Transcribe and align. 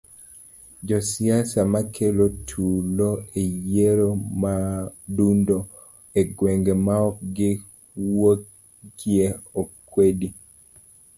Josiasa 0.87 1.59
makelo 1.73 2.25
tulo 2.49 3.09
eyiero 3.41 4.09
maadundo 4.41 5.57
egwenge 6.21 6.73
maok 6.87 7.15
giwuoge 7.35 9.25
okwedi. 9.61 10.29